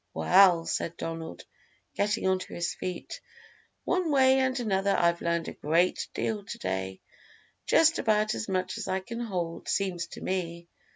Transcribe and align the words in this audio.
"Well," 0.15 0.65
said 0.65 0.97
Donald, 0.97 1.45
getting 1.93 2.27
onto 2.27 2.55
his 2.55 2.73
feet, 2.73 3.21
"one 3.83 4.09
way 4.09 4.39
and 4.39 4.59
another 4.59 4.97
I've 4.97 5.21
learned 5.21 5.47
a 5.47 5.53
great 5.53 6.07
deal 6.15 6.43
to 6.43 6.57
day 6.57 7.01
just 7.67 7.99
about 7.99 8.33
as 8.33 8.49
much 8.49 8.79
as 8.79 8.87
I 8.87 9.01
can 9.01 9.19
hold, 9.19 9.69
seems 9.69 10.07
to 10.17 10.21
me." 10.21 10.67